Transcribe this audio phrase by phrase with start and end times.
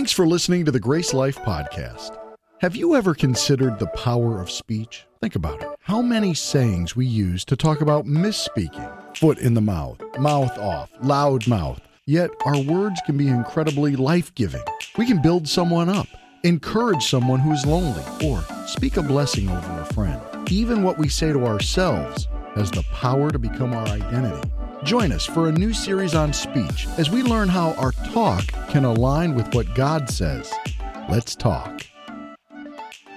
[0.00, 2.16] Thanks for listening to the Grace Life Podcast.
[2.62, 5.04] Have you ever considered the power of speech?
[5.20, 5.68] Think about it.
[5.82, 9.18] How many sayings we use to talk about misspeaking?
[9.18, 11.82] Foot in the mouth, mouth off, loud mouth.
[12.06, 14.62] Yet our words can be incredibly life giving.
[14.96, 16.08] We can build someone up,
[16.44, 20.18] encourage someone who is lonely, or speak a blessing over a friend.
[20.50, 24.50] Even what we say to ourselves has the power to become our identity.
[24.84, 28.86] Join us for a new series on speech as we learn how our talk can
[28.86, 30.50] align with what God says.
[31.10, 31.86] Let's talk.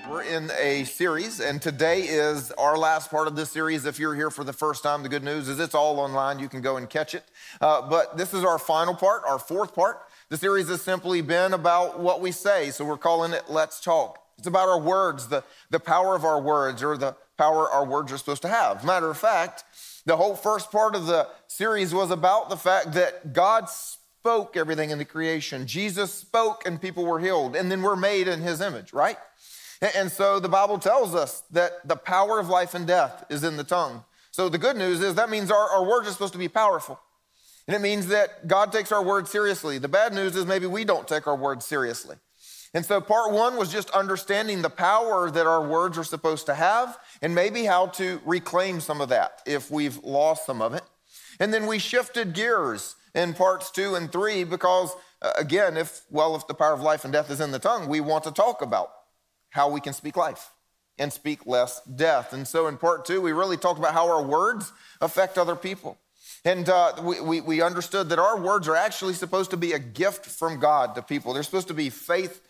[0.09, 3.85] We're in a series, and today is our last part of this series.
[3.85, 6.37] If you're here for the first time, the good news is it's all online.
[6.37, 7.23] You can go and catch it.
[7.61, 10.01] Uh, but this is our final part, our fourth part.
[10.27, 14.19] The series has simply been about what we say, so we're calling it Let's Talk.
[14.37, 18.11] It's about our words, the, the power of our words, or the power our words
[18.11, 18.83] are supposed to have.
[18.83, 19.63] Matter of fact,
[20.05, 24.89] the whole first part of the series was about the fact that God spoke everything
[24.89, 25.67] in the creation.
[25.67, 29.17] Jesus spoke and people were healed, and then we're made in his image, right?
[29.95, 33.57] And so the Bible tells us that the power of life and death is in
[33.57, 34.03] the tongue.
[34.31, 36.99] So the good news is that means our, our words are supposed to be powerful.
[37.67, 39.77] And it means that God takes our words seriously.
[39.77, 42.17] The bad news is maybe we don't take our words seriously.
[42.73, 46.55] And so part one was just understanding the power that our words are supposed to
[46.55, 50.83] have and maybe how to reclaim some of that if we've lost some of it.
[51.39, 56.35] And then we shifted gears in parts two and three because, uh, again, if, well,
[56.35, 58.61] if the power of life and death is in the tongue, we want to talk
[58.61, 58.91] about
[59.51, 60.51] how we can speak life
[60.97, 62.33] and speak less death.
[62.33, 65.99] And so in part two, we really talked about how our words affect other people.
[66.45, 69.79] And uh, we, we, we understood that our words are actually supposed to be a
[69.79, 71.33] gift from God to people.
[71.33, 72.41] They're supposed to be faith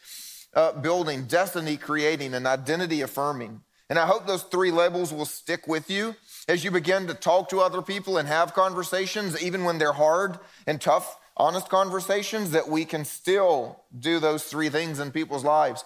[0.56, 3.62] uh, building, destiny creating, and identity affirming.
[3.90, 6.16] And I hope those three labels will stick with you
[6.48, 10.40] as you begin to talk to other people and have conversations, even when they're hard
[10.66, 15.84] and tough, honest conversations, that we can still do those three things in people's lives.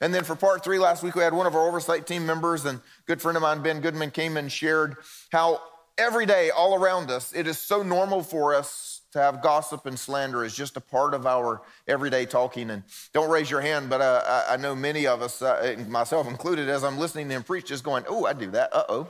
[0.00, 2.64] And then for part three, last week we had one of our oversight team members
[2.64, 4.96] and good friend of mine, Ben Goodman, came and shared
[5.30, 5.60] how
[5.98, 9.98] every day, all around us, it is so normal for us to have gossip and
[9.98, 12.70] slander is just a part of our everyday talking.
[12.70, 16.68] And don't raise your hand, but uh, I, know many of us, uh, myself included,
[16.68, 18.74] as I'm listening to him preach, just going, oh, I do that.
[18.74, 19.08] Uh oh.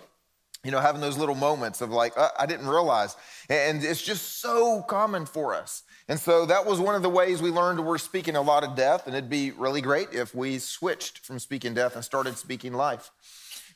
[0.65, 3.17] You know, having those little moments of like, uh, I didn't realize.
[3.49, 5.83] And it's just so common for us.
[6.09, 8.77] And so that was one of the ways we learned we're speaking a lot of
[8.77, 9.07] death.
[9.07, 13.11] And it'd be really great if we switched from speaking death and started speaking life.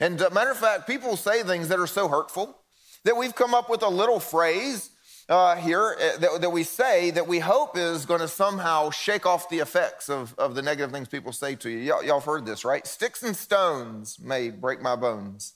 [0.01, 2.59] And uh, matter of fact, people say things that are so hurtful
[3.05, 4.91] that we've come up with a little phrase
[5.29, 9.25] uh, here uh, that, that, we say that we hope is going to somehow shake
[9.25, 11.79] off the effects of, of the negative things people say to you.
[11.79, 12.87] Y'all, y'all have heard this, right?
[12.87, 15.55] Sticks and stones may break my bones,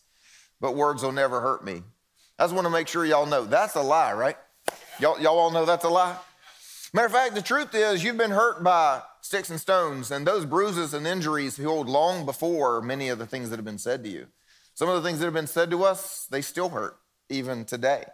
[0.61, 1.83] but words will never hurt me.
[2.39, 4.37] I just want to make sure y'all know that's a lie, right?
[5.01, 6.17] Y'all, y'all all know that's a lie?
[6.95, 10.47] Matter of fact, the truth is you've been hurt by sticks and stones, and those
[10.47, 14.09] bruises and injuries healed long before many of the things that have been said to
[14.09, 14.29] you.
[14.73, 16.97] Some of the things that have been said to us, they still hurt
[17.29, 18.05] even today.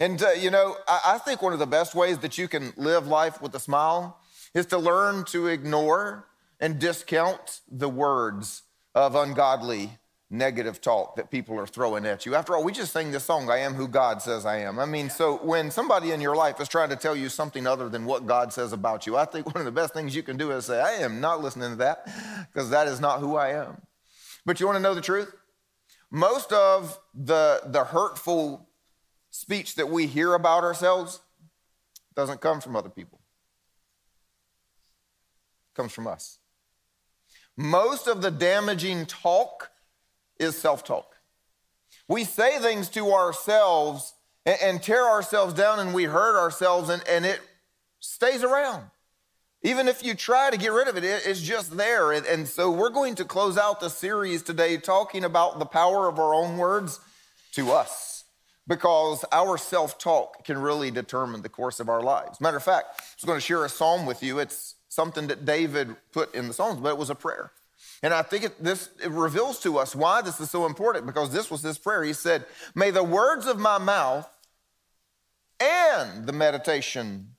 [0.00, 2.72] And, uh, you know, I, I think one of the best ways that you can
[2.76, 4.18] live life with a smile
[4.54, 6.26] is to learn to ignore
[6.60, 8.62] and discount the words
[8.94, 9.98] of ungodly
[10.30, 12.34] negative talk that people are throwing at you.
[12.34, 14.78] After all, we just sang this song, I am who God says I am.
[14.78, 17.88] I mean, so when somebody in your life is trying to tell you something other
[17.88, 20.36] than what God says about you, I think one of the best things you can
[20.36, 22.08] do is say, I am not listening to that
[22.52, 23.80] because that is not who I am.
[24.44, 25.32] But you want to know the truth?
[26.10, 28.68] Most of the, the hurtful
[29.34, 31.18] speech that we hear about ourselves
[32.14, 33.18] doesn't come from other people.
[35.72, 36.38] It comes from us.
[37.56, 39.72] Most of the damaging talk
[40.38, 41.16] is self-talk.
[42.06, 44.14] We say things to ourselves
[44.46, 47.40] and, and, tear ourselves down and we hurt ourselves and, and it
[47.98, 48.84] stays around.
[49.62, 52.12] Even if you try to get rid of it, it it's just there.
[52.12, 56.20] And so we're going to close out the series today talking about the power of
[56.20, 57.00] our own words
[57.54, 58.13] to us
[58.66, 62.40] because our self talk can really determine the course of our lives.
[62.40, 64.38] Matter of fact, I was going to share a psalm with you.
[64.38, 67.50] It's something that David put in the Psalms, but it was a prayer.
[68.02, 71.30] And I think it, this it reveals to us why this is so important because
[71.30, 72.04] this was his prayer.
[72.04, 74.28] He said, May the words of my mouth
[75.60, 77.30] and the meditation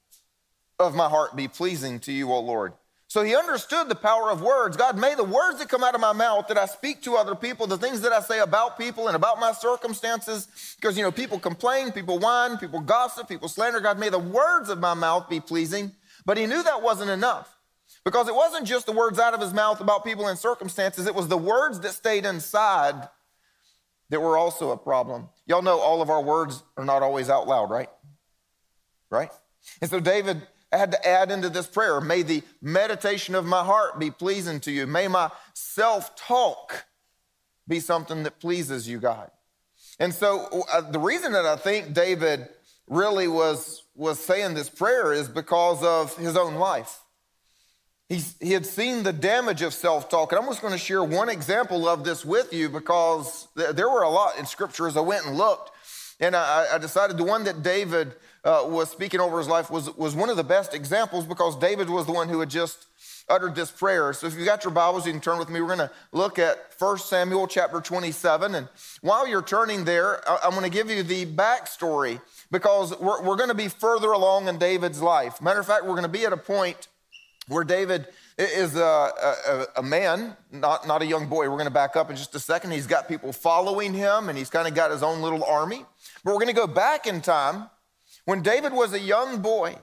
[0.80, 2.74] of my heart be pleasing to you, O Lord.
[3.15, 4.75] So he understood the power of words.
[4.75, 7.33] God, may the words that come out of my mouth that I speak to other
[7.33, 11.13] people, the things that I say about people and about my circumstances, because, you know,
[11.13, 13.79] people complain, people whine, people gossip, people slander.
[13.79, 15.94] God, may the words of my mouth be pleasing.
[16.25, 17.57] But he knew that wasn't enough
[18.03, 21.15] because it wasn't just the words out of his mouth about people and circumstances, it
[21.15, 23.07] was the words that stayed inside
[24.09, 25.29] that were also a problem.
[25.45, 27.89] Y'all know all of our words are not always out loud, right?
[29.09, 29.31] Right?
[29.79, 30.45] And so David
[30.77, 34.72] had to add into this prayer May the meditation of my heart be pleasing to
[34.72, 34.88] you.
[34.88, 36.86] May my self talk
[37.68, 39.31] be something that pleases you, God.
[40.00, 42.48] And so uh, the reason that I think David
[42.88, 47.00] really was, was saying this prayer is because of his own life.
[48.10, 50.31] He's, he had seen the damage of self talk.
[50.31, 54.04] And I'm just going to share one example of this with you because there were
[54.04, 55.72] a lot in scripture as I went and looked.
[56.19, 58.13] And I, I decided the one that David
[58.45, 61.89] uh, was speaking over his life was, was one of the best examples because David
[61.89, 62.86] was the one who had just
[63.27, 64.13] uttered this prayer.
[64.13, 65.59] So if you got your Bibles, you can turn with me.
[65.59, 68.53] We're going to look at 1 Samuel chapter 27.
[68.53, 68.69] And
[69.01, 72.21] while you're turning there, I'm going to give you the backstory
[72.51, 75.41] because we're, we're going to be further along in David's life.
[75.41, 76.88] Matter of fact, we're going to be at a point
[77.48, 78.07] where David
[78.38, 81.50] is a, a, a, man, not, not a young boy.
[81.50, 82.71] We're going to back up in just a second.
[82.71, 85.86] He's got people following him, and he's kind of got his own little army.
[86.24, 87.69] But we're going to go back in time
[88.25, 89.77] when David was a young boy.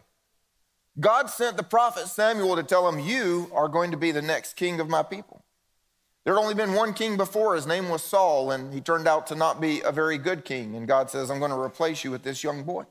[1.00, 4.56] God sent the prophet Samuel to tell him, You are going to be the next
[4.56, 5.42] king of my people.
[6.24, 7.56] There had only been one king before.
[7.56, 10.76] His name was Saul, and he turned out to not be a very good king.
[10.76, 12.84] And God says, I'm going to replace you with this young boy.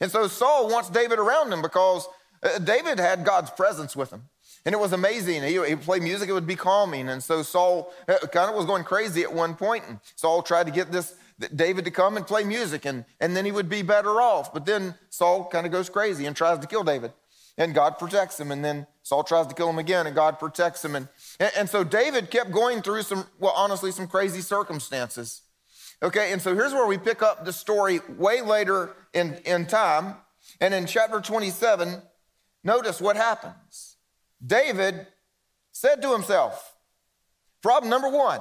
[0.00, 2.06] And so Saul wants David around him because
[2.42, 4.24] uh, David had God's presence with him.
[4.66, 5.42] And it was amazing.
[5.42, 7.08] He, he played music, it would be calming.
[7.08, 10.66] And so Saul uh, kind of was going crazy at one point, And Saul tried
[10.66, 11.14] to get this
[11.54, 14.52] David to come and play music, and, and then he would be better off.
[14.52, 17.12] But then Saul kind of goes crazy and tries to kill David.
[17.56, 18.50] And God protects him.
[18.50, 20.94] And then Saul tries to kill him again, and God protects him.
[20.94, 21.08] And,
[21.38, 25.42] and, and so David kept going through some, well, honestly, some crazy circumstances.
[26.02, 30.16] Okay, and so here's where we pick up the story way later in, in time.
[30.60, 32.02] And in chapter 27,
[32.62, 33.96] Notice what happens.
[34.44, 35.06] David
[35.72, 36.74] said to himself,
[37.62, 38.40] problem number one,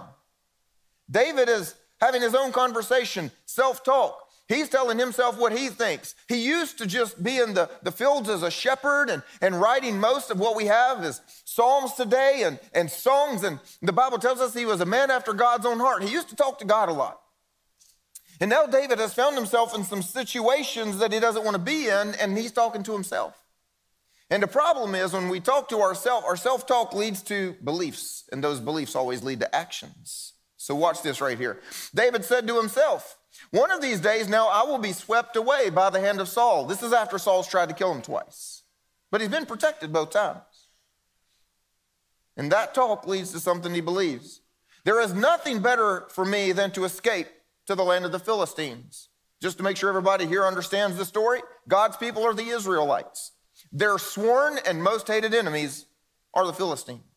[1.10, 4.26] David is having his own conversation, self talk.
[4.50, 6.16] He's telling himself what he thinks.
[6.28, 10.00] He used to just be in the, the fields as a shepherd and, and writing
[10.00, 13.44] most of what we have is Psalms today and, and songs.
[13.44, 16.02] And the Bible tells us he was a man after God's own heart.
[16.02, 17.22] He used to talk to God a lot.
[18.42, 21.88] And now David has found himself in some situations that he doesn't want to be
[21.88, 23.44] in, and he's talking to himself.
[24.32, 28.24] And the problem is when we talk to ourselves, our self talk leads to beliefs,
[28.32, 30.34] and those beliefs always lead to actions.
[30.62, 31.62] So watch this right here.
[31.96, 33.18] David said to himself,
[33.50, 36.66] One of these days now I will be swept away by the hand of Saul.
[36.66, 38.64] This is after Saul's tried to kill him twice,
[39.10, 40.68] but he's been protected both times.
[42.36, 44.42] And that talk leads to something he believes.
[44.84, 47.30] There is nothing better for me than to escape
[47.68, 49.08] to the land of the Philistines.
[49.42, 51.40] Just to make sure everybody here understands the story,
[51.70, 53.32] God's people are the Israelites.
[53.72, 55.86] Their sworn and most hated enemies
[56.34, 57.09] are the Philistines.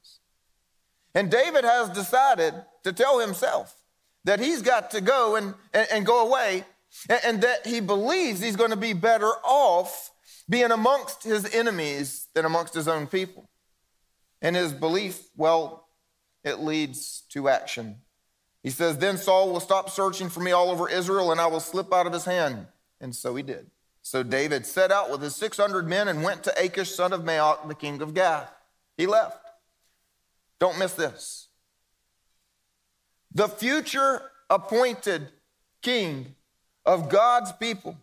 [1.14, 2.54] And David has decided
[2.84, 3.76] to tell himself
[4.24, 6.64] that he's got to go and, and, and go away,
[7.08, 10.10] and, and that he believes he's going to be better off
[10.48, 13.48] being amongst his enemies than amongst his own people.
[14.40, 15.88] And his belief, well,
[16.44, 17.96] it leads to action.
[18.62, 21.60] He says, Then Saul will stop searching for me all over Israel, and I will
[21.60, 22.66] slip out of his hand.
[23.00, 23.70] And so he did.
[24.02, 27.68] So David set out with his 600 men and went to Achish, son of Maoch,
[27.68, 28.52] the king of Gath.
[28.96, 29.38] He left.
[30.62, 31.48] Don't miss this.
[33.34, 35.28] The future appointed
[35.82, 36.36] king
[36.86, 37.98] of God's people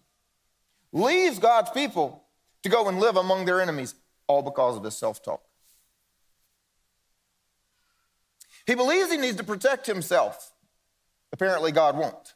[0.91, 2.25] leaves God's people
[2.63, 3.95] to go and live among their enemies,
[4.27, 5.41] all because of his self talk.
[8.67, 10.51] He believes he needs to protect himself.
[11.31, 12.33] Apparently, God won't,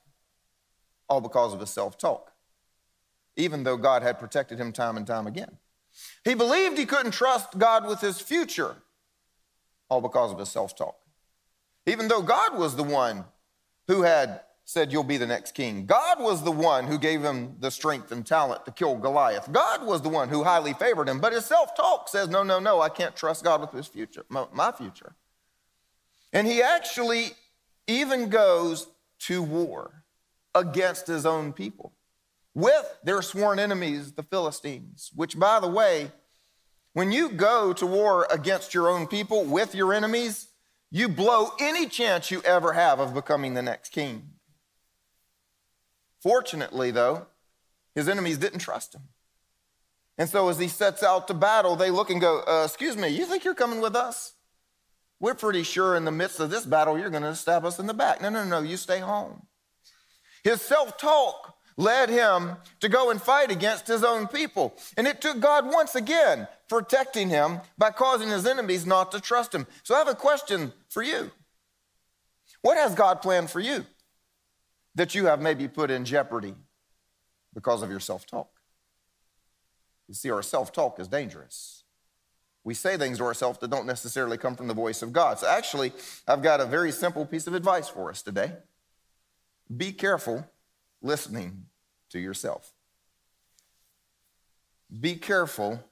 [1.09, 2.33] all because of his self talk
[3.35, 5.57] even though God had protected him time and time again.
[6.23, 8.77] He believed he couldn't trust God with his future,
[9.93, 10.95] all because of his self talk.
[11.85, 13.25] Even though God was the one
[13.87, 15.85] who had said, You'll be the next king.
[15.85, 19.51] God was the one who gave him the strength and talent to kill Goliath.
[19.51, 21.19] God was the one who highly favored him.
[21.19, 24.25] But his self talk says, No, no, no, I can't trust God with his future,
[24.29, 25.15] my future.
[26.31, 27.33] And he actually
[27.87, 28.87] even goes
[29.19, 30.03] to war
[30.55, 31.93] against his own people
[32.55, 36.11] with their sworn enemies, the Philistines, which, by the way,
[36.93, 40.47] when you go to war against your own people with your enemies,
[40.91, 44.29] you blow any chance you ever have of becoming the next king.
[46.21, 47.27] Fortunately, though,
[47.95, 49.01] his enemies didn't trust him.
[50.17, 53.09] And so as he sets out to battle, they look and go, uh, Excuse me,
[53.09, 54.33] you think you're coming with us?
[55.19, 57.87] We're pretty sure in the midst of this battle, you're going to stab us in
[57.87, 58.21] the back.
[58.21, 59.47] No, no, no, you stay home.
[60.43, 64.75] His self talk led him to go and fight against his own people.
[64.95, 69.53] And it took God once again protecting him by causing his enemies not to trust
[69.53, 69.67] him.
[69.83, 71.29] So I have a question for you.
[72.63, 73.85] What has God planned for you
[74.95, 76.55] that you have maybe put in jeopardy
[77.53, 78.49] because of your self talk?
[80.07, 81.83] You see, our self talk is dangerous.
[82.63, 85.37] We say things to ourselves that don't necessarily come from the voice of God.
[85.37, 85.91] So, actually,
[86.27, 88.53] I've got a very simple piece of advice for us today.
[89.77, 90.43] Be careful
[91.03, 91.65] listening
[92.09, 92.73] to yourself.
[94.99, 95.83] Be careful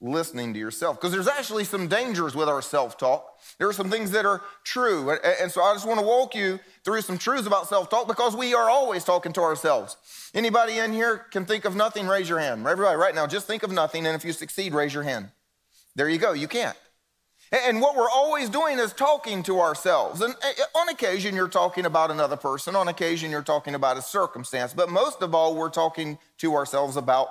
[0.00, 4.12] listening to yourself because there's actually some dangers with our self-talk there are some things
[4.12, 7.66] that are true and so i just want to walk you through some truths about
[7.66, 9.96] self-talk because we are always talking to ourselves
[10.34, 13.64] anybody in here can think of nothing raise your hand everybody right now just think
[13.64, 15.30] of nothing and if you succeed raise your hand
[15.96, 16.76] there you go you can't
[17.50, 20.20] and what we're always doing is talking to ourselves.
[20.20, 20.34] And
[20.74, 22.76] on occasion, you're talking about another person.
[22.76, 24.74] On occasion, you're talking about a circumstance.
[24.74, 27.28] But most of all, we're talking to ourselves about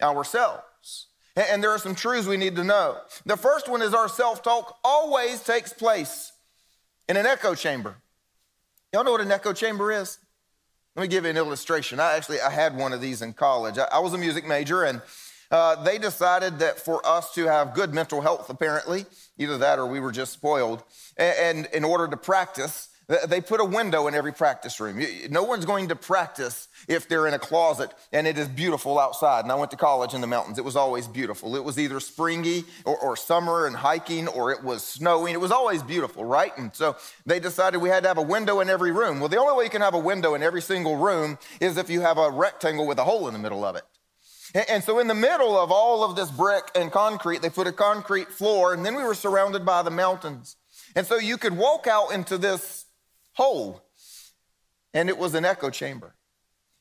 [0.00, 0.62] ourselves.
[1.36, 2.98] And there are some truths we need to know.
[3.24, 6.32] The first one is our self talk always takes place
[7.08, 7.96] in an echo chamber.
[8.92, 10.18] Y'all know what an echo chamber is?
[10.96, 12.00] Let me give you an illustration.
[12.00, 13.78] I actually I had one of these in college.
[13.78, 15.00] I, I was a music major, and
[15.50, 19.06] uh, they decided that for us to have good mental health, apparently,
[19.38, 20.82] either that or we were just spoiled,
[21.16, 22.89] and, and in order to practice,
[23.26, 25.04] they put a window in every practice room.
[25.30, 29.44] No one's going to practice if they're in a closet and it is beautiful outside.
[29.44, 30.58] And I went to college in the mountains.
[30.58, 31.56] It was always beautiful.
[31.56, 35.34] It was either springy or, or, summer and hiking or it was snowing.
[35.34, 36.56] It was always beautiful, right?
[36.56, 39.18] And so they decided we had to have a window in every room.
[39.18, 41.90] Well, the only way you can have a window in every single room is if
[41.90, 43.82] you have a rectangle with a hole in the middle of it.
[44.68, 47.72] And so, in the middle of all of this brick and concrete, they put a
[47.72, 50.56] concrete floor, and then we were surrounded by the mountains.
[50.96, 52.86] And so, you could walk out into this
[53.40, 53.82] hole,
[54.92, 56.14] and it was an echo chamber.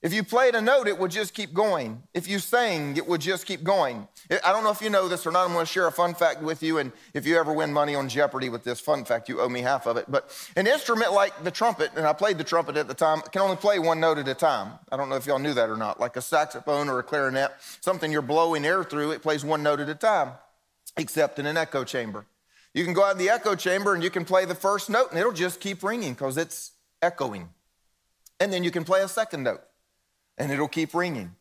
[0.02, 2.04] If you played a note, it would just keep going.
[2.14, 4.08] If you sang, it would just keep going.
[4.30, 5.46] I don't know if you know this or not.
[5.46, 6.78] I'm going to share a fun fact with you.
[6.78, 9.62] And if you ever win money on Jeopardy with this fun fact, you owe me
[9.62, 10.06] half of it.
[10.10, 13.42] But an instrument like the trumpet, and I played the trumpet at the time, can
[13.42, 14.74] only play one note at a time.
[14.92, 16.00] I don't know if y'all knew that or not.
[16.00, 17.52] Like a saxophone or a clarinet,
[17.82, 20.32] something you're blowing air through, it plays one note at a time,
[20.96, 22.26] except in an echo chamber.
[22.74, 25.10] You can go out in the echo chamber and you can play the first note,
[25.10, 26.72] and it'll just keep ringing because it's
[27.02, 27.50] echoing.
[28.40, 29.62] And then you can play a second note
[30.38, 31.36] and it'll keep ringing.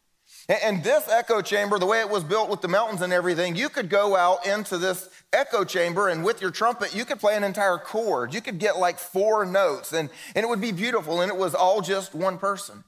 [0.48, 3.68] And this echo chamber, the way it was built with the mountains and everything, you
[3.68, 7.44] could go out into this echo chamber and with your trumpet, you could play an
[7.44, 8.34] entire chord.
[8.34, 11.54] You could get like four notes and, and it would be beautiful and it was
[11.54, 12.84] all just one person.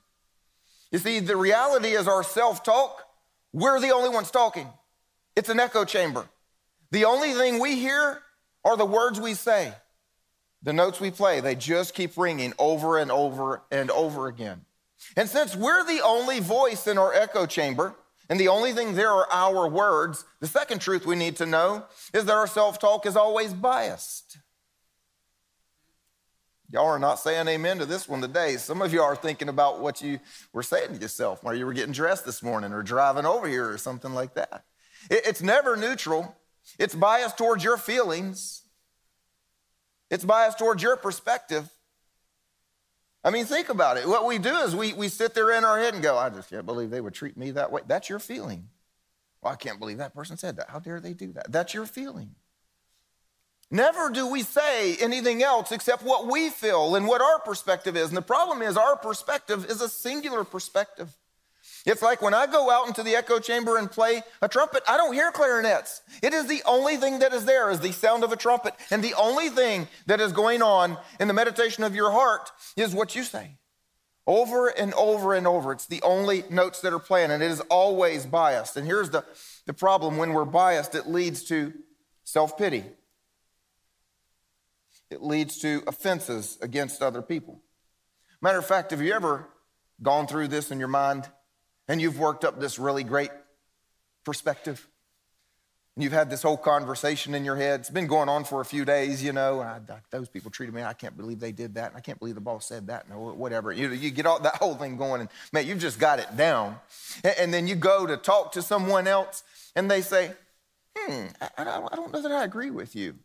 [0.91, 3.05] You see, the reality is our self talk,
[3.53, 4.69] we're the only ones talking.
[5.37, 6.29] It's an echo chamber.
[6.91, 8.21] The only thing we hear
[8.65, 9.73] are the words we say.
[10.63, 14.63] The notes we play, they just keep ringing over and over and over again.
[15.17, 17.95] And since we're the only voice in our echo chamber,
[18.29, 21.85] and the only thing there are our words, the second truth we need to know
[22.15, 24.39] is that our self talk is always biased.
[26.73, 28.57] Y'all are not saying amen to this one today.
[28.57, 30.21] Some of you are thinking about what you
[30.53, 33.69] were saying to yourself while you were getting dressed this morning or driving over here
[33.69, 34.63] or something like that.
[35.11, 36.37] It's never neutral,
[36.79, 38.63] it's biased towards your feelings,
[40.11, 41.69] it's biased towards your perspective.
[43.23, 44.09] I mean, think about it.
[44.09, 46.49] What we do is we, we sit there in our head and go, I just
[46.49, 47.83] can't believe they would treat me that way.
[47.87, 48.69] That's your feeling.
[49.43, 50.71] Well, I can't believe that person said that.
[50.71, 51.53] How dare they do that?
[51.53, 52.35] That's your feeling.
[53.71, 58.09] Never do we say anything else except what we feel and what our perspective is.
[58.09, 61.17] And the problem is, our perspective is a singular perspective.
[61.87, 64.97] It's like when I go out into the echo chamber and play a trumpet, I
[64.97, 66.03] don't hear clarinets.
[66.23, 68.75] It is the only thing that is there is the sound of a trumpet.
[68.91, 72.95] And the only thing that is going on in the meditation of your heart is
[72.95, 73.57] what you say.
[74.27, 75.73] Over and over and over.
[75.73, 78.77] It's the only notes that are playing, and it is always biased.
[78.77, 79.25] And here's the,
[79.67, 81.73] the problem when we're biased, it leads to
[82.25, 82.85] self pity,
[85.11, 87.63] it leads to offenses against other people.
[88.43, 89.49] Matter of fact, have you ever
[90.03, 91.29] gone through this in your mind?
[91.91, 93.33] And you've worked up this really great
[94.25, 94.87] perspective.
[95.97, 97.81] And you've had this whole conversation in your head.
[97.81, 99.59] It's been going on for a few days, you know.
[99.59, 100.85] I, I, those people treated me.
[100.85, 101.89] I can't believe they did that.
[101.89, 103.11] And I can't believe the boss said that.
[103.11, 103.73] No, whatever.
[103.73, 106.77] You, you get all that whole thing going, and man, you've just got it down.
[107.25, 109.43] And, and then you go to talk to someone else,
[109.75, 110.31] and they say,
[110.97, 113.17] "Hmm, I, I don't know that I agree with you."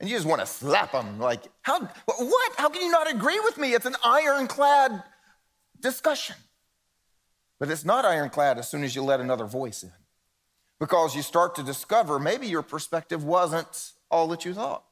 [0.00, 1.78] And you just want to slap them, like, "How?
[1.78, 2.52] What?
[2.56, 3.72] How can you not agree with me?
[3.72, 5.04] It's an ironclad
[5.78, 6.34] discussion."
[7.60, 9.92] But it's not ironclad as soon as you let another voice in.
[10.80, 14.82] Because you start to discover maybe your perspective wasn't all that you thought.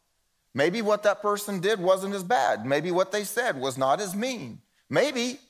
[0.54, 2.66] Maybe what that person did wasn't as bad.
[2.66, 4.60] Maybe what they said was not as mean.
[4.90, 5.40] Maybe.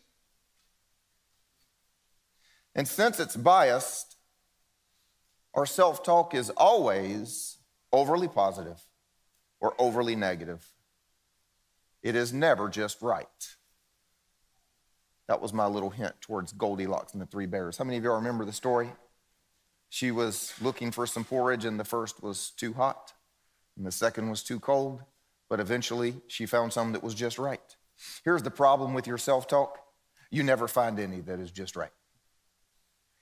[2.74, 4.16] And since it's biased,
[5.54, 7.58] our self talk is always
[7.92, 8.80] overly positive
[9.60, 10.64] or overly negative.
[12.00, 13.56] It is never just right.
[15.28, 17.76] That was my little hint towards Goldilocks and the Three Bears.
[17.76, 18.90] How many of y'all remember the story?
[19.90, 23.12] She was looking for some porridge, and the first was too hot,
[23.76, 25.02] and the second was too cold,
[25.48, 27.76] but eventually she found some that was just right.
[28.24, 29.78] Here's the problem with your self talk
[30.30, 31.92] you never find any that is just right.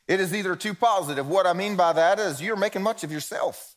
[0.09, 1.29] It is either too positive.
[1.29, 3.77] What I mean by that is you're making much of yourself.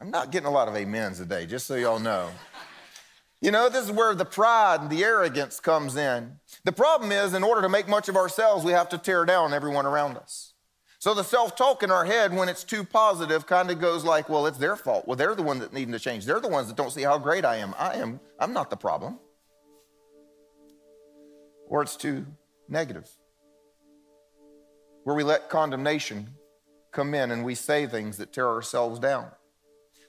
[0.00, 2.30] I'm not getting a lot of amens today, just so y'all know.
[3.44, 6.36] You know, this is where the pride and the arrogance comes in.
[6.64, 9.52] The problem is, in order to make much of ourselves, we have to tear down
[9.52, 10.54] everyone around us.
[10.98, 14.30] So the self talk in our head, when it's too positive, kind of goes like,
[14.30, 15.06] well, it's their fault.
[15.06, 16.24] Well, they're the ones that need to change.
[16.24, 17.74] They're the ones that don't see how great I am.
[17.78, 19.18] I am, I'm not the problem.
[21.68, 22.24] Or it's too
[22.66, 23.10] negative,
[25.02, 26.30] where we let condemnation
[26.92, 29.26] come in and we say things that tear ourselves down.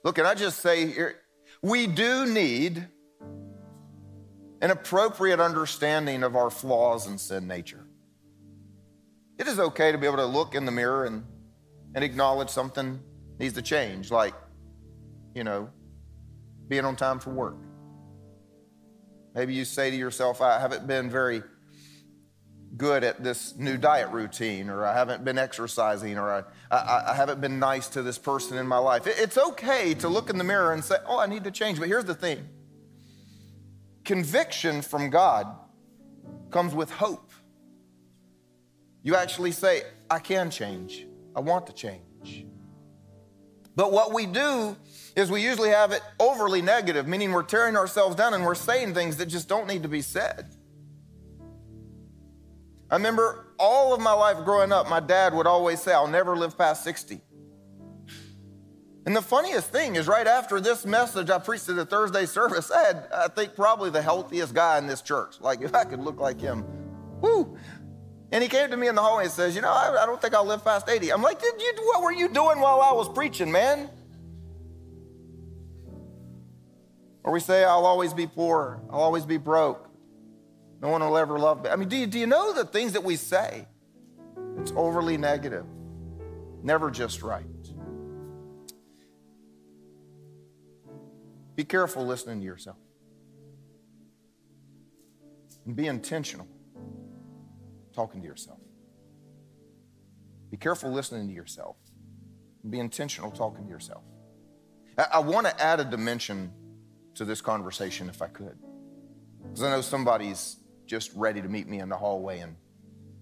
[0.06, 1.15] Look, and I just say here,
[1.62, 2.88] we do need
[4.66, 7.86] an appropriate understanding of our flaws and sin nature.
[9.38, 11.24] It is okay to be able to look in the mirror and,
[11.94, 13.00] and acknowledge something
[13.38, 14.34] needs to change, like,
[15.36, 15.70] you know,
[16.68, 17.58] being on time for work.
[19.36, 21.44] Maybe you say to yourself, I haven't been very
[22.76, 27.14] good at this new diet routine, or I haven't been exercising, or I, I, I,
[27.14, 29.06] haven't been nice to this person in my life.
[29.06, 31.78] It's okay to look in the mirror and say, Oh, I need to change.
[31.78, 32.50] But here's the thing
[34.06, 35.48] Conviction from God
[36.52, 37.32] comes with hope.
[39.02, 41.06] You actually say, I can change.
[41.36, 42.46] I want to change.
[43.76, 44.78] But what we do
[45.16, 48.94] is we usually have it overly negative, meaning we're tearing ourselves down and we're saying
[48.94, 50.56] things that just don't need to be said.
[52.90, 56.38] I remember all of my life growing up, my dad would always say, I'll never
[56.38, 57.22] live past 60.
[59.06, 62.72] And the funniest thing is, right after this message I preached at a Thursday service,
[62.72, 65.36] I had, I think, probably the healthiest guy in this church.
[65.40, 66.66] Like, if I could look like him,
[67.22, 67.56] whoo.
[68.32, 70.20] And he came to me in the hallway and says, You know, I, I don't
[70.20, 71.14] think I'll live past 80.
[71.14, 73.90] I'm like, Did you, What were you doing while I was preaching, man?
[77.24, 79.88] Or we say, I'll always be poor, I'll always be broke.
[80.82, 81.70] No one will ever love me.
[81.70, 83.68] I mean, do you, do you know the things that we say?
[84.60, 85.66] It's overly negative,
[86.64, 87.46] never just right.
[91.55, 92.77] Be careful listening to yourself.
[95.65, 96.48] And be intentional
[97.94, 98.59] talking to yourself.
[100.51, 101.77] Be careful listening to yourself.
[102.63, 104.03] And be intentional talking to yourself.
[104.98, 106.51] I, I want to add a dimension
[107.15, 108.57] to this conversation if I could.
[109.41, 112.55] Because I know somebody's just ready to meet me in the hallway and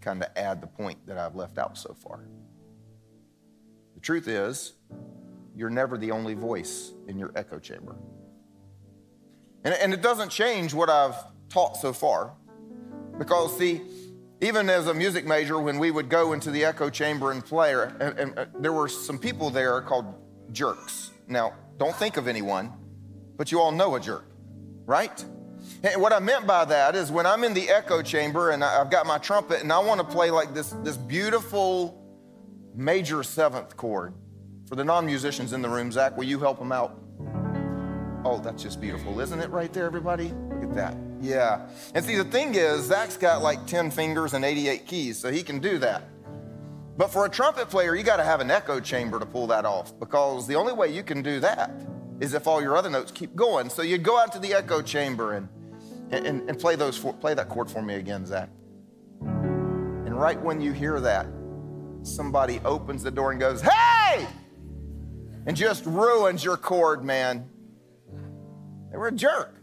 [0.01, 2.27] kind of add the point that I've left out so far.
[3.93, 4.73] The truth is,
[5.55, 7.95] you're never the only voice in your echo chamber.
[9.63, 11.15] And, and it doesn't change what I've
[11.49, 12.33] taught so far.
[13.17, 13.81] Because, see,
[14.41, 17.73] even as a music major, when we would go into the echo chamber and play,
[17.73, 20.13] and, and, uh, there were some people there called
[20.51, 21.11] jerks.
[21.27, 22.73] Now, don't think of anyone,
[23.37, 24.25] but you all know a jerk,
[24.85, 25.23] right?
[25.83, 28.89] And what I meant by that is when I'm in the echo chamber and I've
[28.89, 32.01] got my trumpet and I want to play like this, this beautiful
[32.75, 34.13] major seventh chord.
[34.67, 36.99] For the non musicians in the room, Zach, will you help them out?
[38.25, 40.31] Oh, that's just beautiful, isn't it, right there, everybody?
[40.49, 40.95] Look at that.
[41.21, 41.67] Yeah.
[41.93, 45.43] And see, the thing is, Zach's got like 10 fingers and 88 keys, so he
[45.43, 46.03] can do that.
[46.97, 49.65] But for a trumpet player, you got to have an echo chamber to pull that
[49.65, 51.71] off because the only way you can do that
[52.19, 53.69] is if all your other notes keep going.
[53.69, 55.49] So you'd go out to the echo chamber and,
[56.11, 58.49] and, and play, those for, play that chord for me again, Zach.
[59.21, 61.25] And right when you hear that,
[62.03, 64.27] somebody opens the door and goes, Hey!
[65.45, 67.49] And just ruins your chord, man.
[68.93, 69.55] They were a jerk.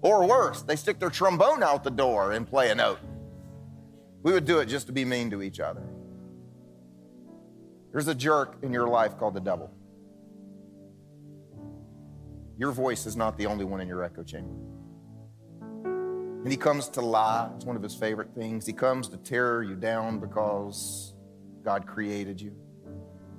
[0.00, 2.98] Or worse, they stick their trombone out the door and play a note.
[4.22, 5.82] We would do it just to be mean to each other.
[7.92, 9.70] There's a jerk in your life called the devil.
[12.56, 14.54] Your voice is not the only one in your echo chamber.
[16.42, 17.50] And he comes to lie.
[17.54, 18.66] It's one of his favorite things.
[18.66, 21.12] He comes to tear you down because
[21.62, 22.56] God created you.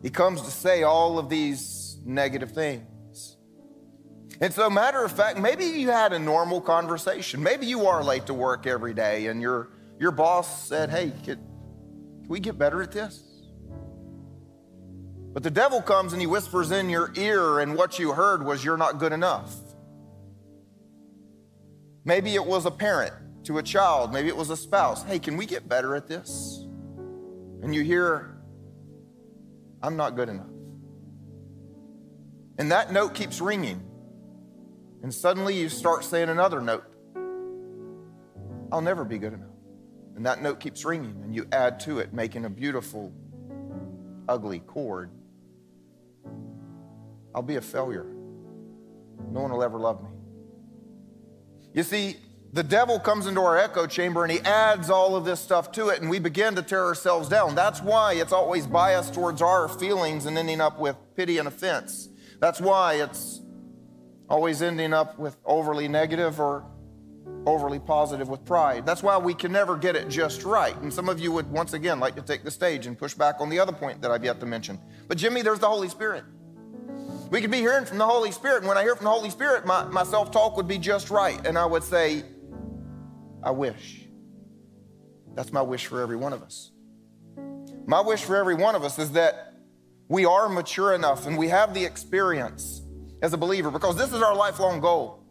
[0.04, 2.93] He comes to say all of these negative things.
[4.44, 7.42] And so, matter of fact, maybe you had a normal conversation.
[7.42, 11.38] Maybe you are late to work every day and your, your boss said, Hey, can,
[11.38, 13.24] can we get better at this?
[15.32, 18.66] But the devil comes and he whispers in your ear, and what you heard was,
[18.66, 19.56] You're not good enough.
[22.04, 23.14] Maybe it was a parent
[23.46, 25.06] to a child, maybe it was a spouse.
[25.06, 26.66] Hey, can we get better at this?
[27.62, 28.36] And you hear,
[29.82, 30.48] I'm not good enough.
[32.58, 33.82] And that note keeps ringing.
[35.04, 36.86] And suddenly you start saying another note.
[38.72, 39.50] I'll never be good enough.
[40.16, 43.12] And that note keeps ringing, and you add to it, making a beautiful
[44.30, 45.12] ugly chord.
[47.36, 48.06] I'll be a failure.
[49.32, 50.10] No one will ever love me.
[51.74, 52.18] You see,
[52.54, 55.90] the devil comes into our echo chamber and he adds all of this stuff to
[55.90, 57.56] it, and we begin to tear ourselves down.
[57.56, 62.10] That's why it's always biased towards our feelings and ending up with pity and offense.
[62.40, 63.42] That's why it's
[64.30, 66.66] always ending up with overly negative or
[67.46, 68.86] overly positive with pride.
[68.86, 70.76] That's why we can never get it just right.
[70.78, 73.36] And some of you would once again like to take the stage and push back
[73.40, 74.80] on the other point that I've yet to mention.
[75.08, 76.24] But Jimmy, there's the Holy Spirit.
[77.30, 79.32] We could be hearing from the Holy Spirit, and when I hear from the Holy
[79.32, 81.46] Spirit, my, my self talk would be just right.
[81.48, 82.24] And I would say,
[83.42, 84.06] I wish.
[85.34, 86.72] That's my wish for every one of us.
[87.86, 89.56] My wish for every one of us is that
[90.08, 92.83] we are mature enough and we have the experience
[93.24, 95.24] as a believer because this is our lifelong goal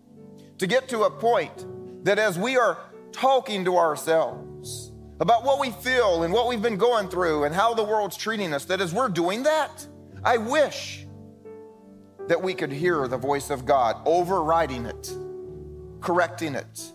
[0.57, 1.67] to get to a point
[2.05, 2.79] that as we are
[3.13, 7.75] talking to ourselves about what we feel and what we've been going through and how
[7.75, 9.87] the world's treating us, that as we're doing that,
[10.25, 11.07] I wish
[12.29, 15.15] that we could hear the voice of God overriding it,
[16.01, 16.93] correcting it,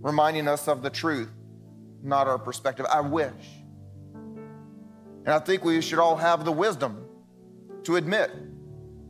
[0.00, 1.30] reminding us of the truth,
[2.02, 2.86] not our perspective.
[2.90, 3.30] I wish.
[4.14, 7.06] And I think we should all have the wisdom
[7.84, 8.30] to admit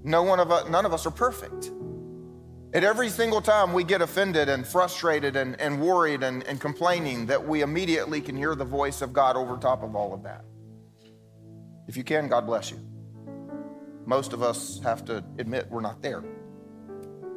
[0.02, 1.70] no one of us, none of us are perfect.
[2.74, 7.26] At every single time we get offended and frustrated and, and worried and, and complaining,
[7.26, 10.44] that we immediately can hear the voice of God over top of all of that.
[11.86, 12.78] If you can, God bless you.
[14.06, 16.24] Most of us have to admit we're not there.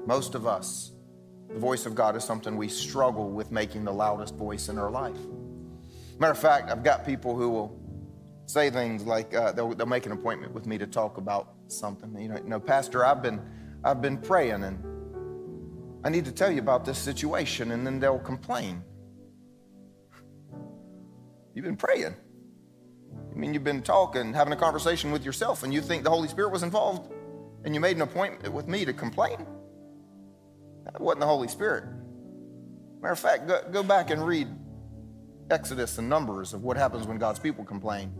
[0.05, 0.95] Most of us
[1.55, 4.91] the voice of God is something we struggle with making the loudest voice in our
[4.91, 5.17] life.
[6.19, 7.79] Matter of fact, I've got people who will
[8.45, 12.15] say things like uh, they'll, they'll, make an appointment with me to talk about something.
[12.19, 13.41] You know, Pastor, I've been
[13.83, 14.83] I've been praying and
[16.05, 18.83] I need to tell you about this situation, and then they'll complain.
[21.55, 22.15] You've been praying.
[23.31, 26.27] I mean, you've been talking, having a conversation with yourself, and you think the Holy
[26.27, 27.11] Spirit was involved,
[27.63, 29.47] and you made an appointment with me to complain?
[30.83, 31.85] That wasn't the Holy Spirit.
[33.01, 34.47] Matter of fact, go, go back and read
[35.49, 38.13] Exodus and Numbers of what happens when God's people complain.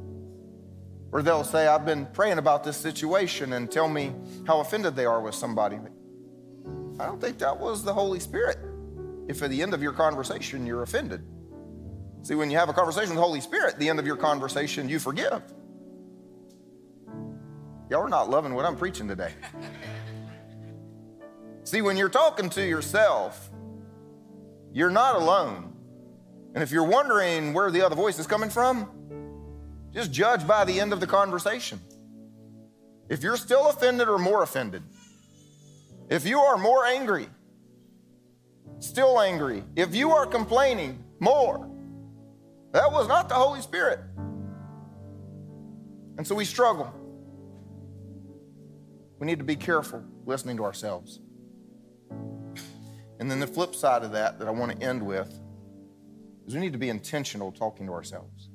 [1.16, 4.12] Or they'll say, I've been praying about this situation and tell me
[4.46, 5.78] how offended they are with somebody.
[7.00, 8.58] I don't think that was the Holy Spirit.
[9.30, 11.26] If at the end of your conversation you're offended.
[12.22, 14.90] See, when you have a conversation with the Holy Spirit, the end of your conversation,
[14.90, 15.42] you forgive.
[17.90, 19.32] Y'all are not loving what I'm preaching today.
[21.64, 23.52] See, when you're talking to yourself,
[24.74, 25.78] you're not alone.
[26.54, 28.90] And if you're wondering where the other voice is coming from,
[29.96, 31.80] just judge by the end of the conversation.
[33.10, 34.84] If you're still offended or more offended,
[36.10, 37.28] if you are more angry,
[38.80, 41.70] still angry, if you are complaining more,
[42.74, 44.00] that was not the Holy Spirit.
[46.18, 46.94] And so we struggle.
[49.18, 51.22] We need to be careful listening to ourselves.
[53.20, 55.40] And then the flip side of that, that I want to end with,
[56.46, 58.50] is we need to be intentional talking to ourselves.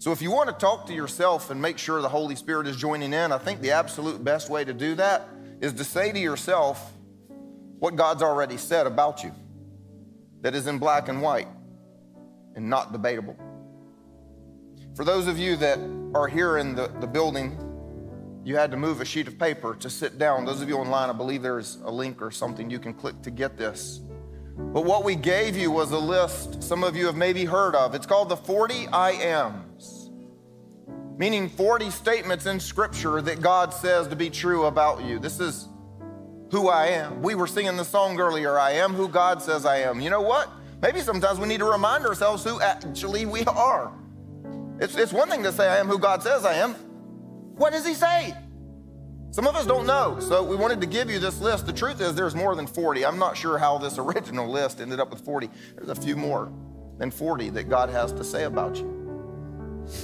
[0.00, 2.74] So if you want to talk to yourself and make sure the Holy Spirit is
[2.74, 5.28] joining in, I think the absolute best way to do that
[5.60, 6.94] is to say to yourself
[7.80, 9.30] what God's already said about you
[10.40, 11.48] that is in black and white
[12.56, 13.36] and not debatable.
[14.96, 15.78] For those of you that
[16.14, 17.58] are here in the, the building
[18.42, 20.46] you had to move a sheet of paper to sit down.
[20.46, 23.30] Those of you online, I believe there's a link or something you can click to
[23.30, 24.00] get this.
[24.56, 27.94] But what we gave you was a list some of you have maybe heard of.
[27.94, 29.69] It's called the 40 I ams,
[31.20, 35.18] meaning 40 statements in Scripture that God says to be true about you.
[35.18, 35.68] This is
[36.50, 37.20] who I am.
[37.20, 40.00] We were singing the song earlier I am who God says I am.
[40.00, 40.50] You know what?
[40.80, 43.92] Maybe sometimes we need to remind ourselves who actually we are.
[44.80, 46.72] It's, it's one thing to say I am who God says I am.
[46.72, 48.34] What does he say?
[49.30, 51.66] Some of us don't know, so we wanted to give you this list.
[51.66, 53.04] The truth is, there's more than 40.
[53.04, 55.50] I'm not sure how this original list ended up with 40.
[55.76, 56.50] There's a few more
[56.96, 58.99] than 40 that God has to say about you.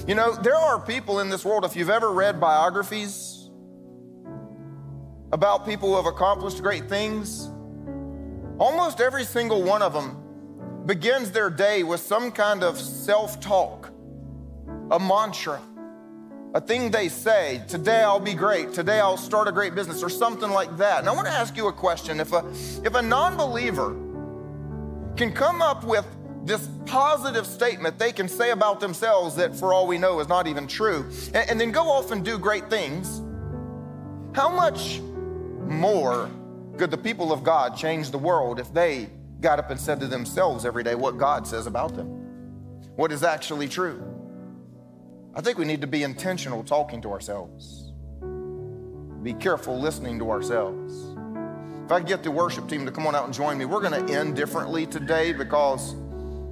[0.07, 3.49] You know, there are people in this world, if you've ever read biographies
[5.31, 7.49] about people who have accomplished great things,
[8.57, 10.23] almost every single one of them
[10.85, 13.91] begins their day with some kind of self talk,
[14.91, 15.61] a mantra
[16.53, 20.09] a thing they say, today I'll be great, today I'll start a great business, or
[20.09, 20.99] something like that.
[20.99, 22.19] And I want to ask you a question.
[22.19, 22.43] If a,
[22.83, 23.95] if a non believer
[25.15, 26.05] can come up with
[26.47, 30.47] this positive statement they can say about themselves that, for all we know, is not
[30.47, 33.21] even true, and, and then go off and do great things,
[34.33, 34.99] how much
[35.67, 36.31] more
[36.77, 39.09] could the people of God change the world if they
[39.41, 42.07] got up and said to themselves every day what God says about them?
[42.95, 44.03] What is actually true?
[45.35, 47.91] I think we need to be intentional talking to ourselves.
[49.21, 51.15] Be careful listening to ourselves.
[51.85, 54.07] If I get the worship team to come on out and join me, we're going
[54.07, 55.95] to end differently today because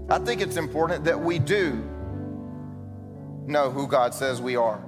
[0.09, 1.83] I think it's important that we do
[3.47, 4.83] know who God says we are.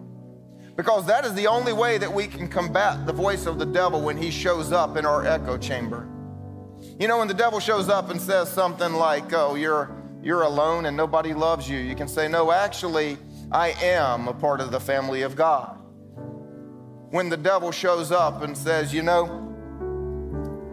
[0.76, 4.02] Because that is the only way that we can combat the voice of the devil
[4.02, 6.08] when he shows up in our echo chamber.
[7.00, 9.90] You know, when the devil shows up and says something like, Oh, you're,
[10.22, 13.18] you're alone and nobody loves you, you can say, No, actually,
[13.52, 15.80] I am a part of the family of God.
[17.10, 19.57] When the devil shows up and says, You know,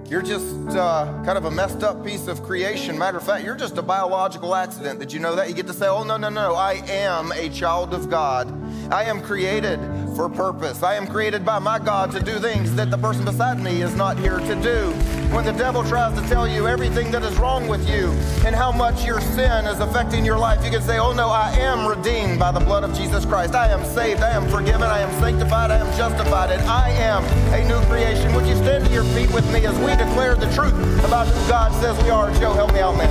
[0.06, 2.98] you're just uh, kind of a messed up piece of creation.
[2.98, 5.00] Matter of fact, you're just a biological accident.
[5.00, 5.48] Did you know that?
[5.48, 8.52] You get to say, oh, no, no, no, I am a child of God.
[8.92, 9.80] I am created
[10.14, 10.82] for purpose.
[10.82, 13.96] I am created by my God to do things that the person beside me is
[13.96, 15.23] not here to do.
[15.34, 18.06] When the devil tries to tell you everything that is wrong with you
[18.46, 21.50] and how much your sin is affecting your life, you can say, Oh no, I
[21.58, 23.52] am redeemed by the blood of Jesus Christ.
[23.52, 24.20] I am saved.
[24.20, 24.82] I am forgiven.
[24.82, 25.72] I am sanctified.
[25.72, 26.52] I am justified.
[26.52, 28.32] And I am a new creation.
[28.36, 30.72] Would you stand to your feet with me as we declare the truth
[31.04, 32.32] about who God says we are?
[32.34, 33.10] Joe, help me out, man.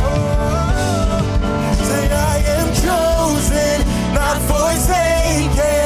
[0.00, 5.77] Oh, say I am chosen, not forsaken.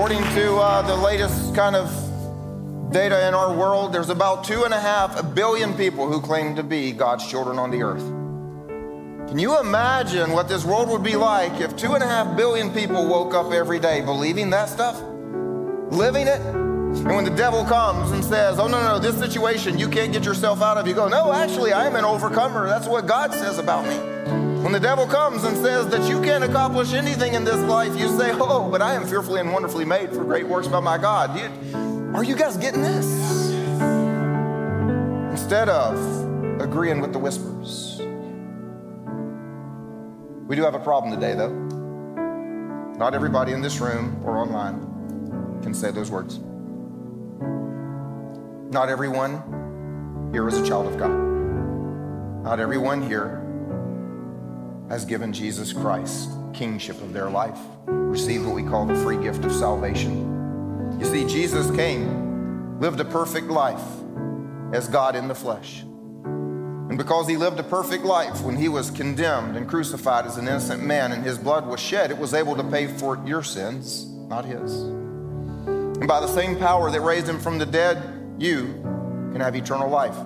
[0.00, 1.90] According to uh, the latest kind of
[2.90, 6.62] data in our world, there's about two and a half billion people who claim to
[6.62, 8.00] be God's children on the earth.
[9.28, 12.72] Can you imagine what this world would be like if two and a half billion
[12.72, 14.98] people woke up every day believing that stuff?
[15.92, 16.40] Living it?
[16.40, 20.24] And when the devil comes and says, Oh, no, no, this situation you can't get
[20.24, 22.66] yourself out of, you go, No, actually, I am an overcomer.
[22.66, 24.19] That's what God says about me.
[24.62, 28.08] When the devil comes and says that you can't accomplish anything in this life, you
[28.18, 31.34] say, Oh, but I am fearfully and wonderfully made for great works by my God.
[31.34, 33.06] You- are you guys getting this?
[35.30, 35.96] Instead of
[36.60, 38.02] agreeing with the whispers.
[40.46, 41.54] We do have a problem today, though.
[42.98, 46.38] Not everybody in this room or online can say those words.
[48.70, 51.10] Not everyone here is a child of God.
[52.44, 53.42] Not everyone here
[54.90, 59.44] has given Jesus Christ kingship of their life, received what we call the free gift
[59.44, 60.98] of salvation.
[61.00, 63.82] You see, Jesus came, lived a perfect life
[64.74, 65.82] as God in the flesh.
[65.82, 70.48] And because he lived a perfect life when he was condemned and crucified as an
[70.48, 74.06] innocent man and his blood was shed, it was able to pay for your sins,
[74.28, 74.82] not his.
[74.82, 78.02] And by the same power that raised him from the dead,
[78.38, 78.66] you
[79.32, 80.16] can have eternal life.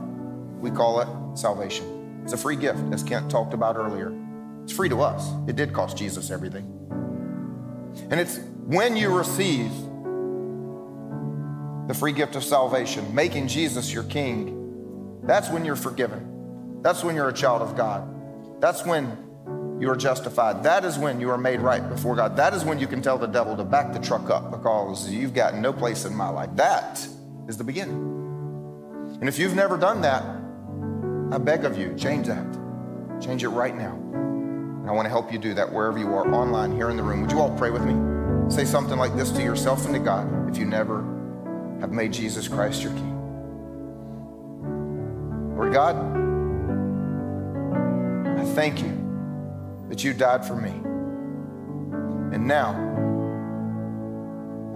[0.59, 2.22] We call it salvation.
[2.24, 4.23] It's a free gift, as Kent talked about earlier.
[4.64, 5.31] It's free to us.
[5.46, 6.64] It did cost Jesus everything.
[8.11, 9.70] And it's when you receive
[11.87, 16.81] the free gift of salvation, making Jesus your king, that's when you're forgiven.
[16.81, 18.61] That's when you're a child of God.
[18.61, 19.18] That's when
[19.81, 20.62] you are justified.
[20.62, 22.37] That is when you are made right before God.
[22.37, 25.35] That is when you can tell the devil to back the truck up because you've
[25.35, 26.50] got no place in my life.
[26.55, 27.07] That
[27.48, 28.14] is the beginning.
[29.20, 30.22] And if you've never done that,
[31.35, 32.46] I beg of you, change that.
[33.20, 34.03] Change it right now.
[34.84, 37.02] And I want to help you do that wherever you are, online, here in the
[37.02, 37.22] room.
[37.22, 37.94] Would you all pray with me?
[38.54, 40.98] Say something like this to yourself and to God if you never
[41.80, 43.14] have made Jesus Christ your King.
[45.56, 45.96] Lord God,
[48.38, 48.92] I thank you
[49.88, 50.72] that you died for me.
[52.34, 52.74] And now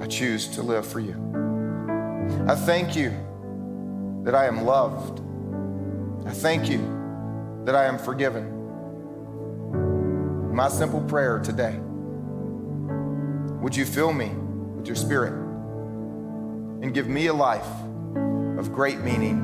[0.01, 1.17] I choose to live for you.
[2.49, 3.11] I thank you
[4.25, 5.21] that I am loved.
[6.27, 8.58] I thank you that I am forgiven.
[10.59, 11.79] My simple prayer today
[13.63, 14.31] would you fill me
[14.75, 15.33] with your spirit
[16.83, 17.65] and give me a life
[18.59, 19.39] of great meaning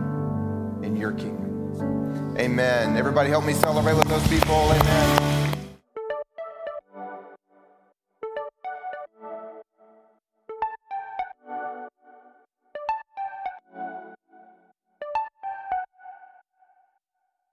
[0.83, 2.35] in your kingdom?
[2.37, 2.97] Amen.
[2.97, 4.57] Everybody help me celebrate with those people.
[4.57, 5.44] Amen.